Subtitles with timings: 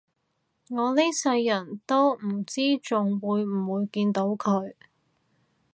[0.71, 4.73] 我呢世人都唔知仲會唔會見到佢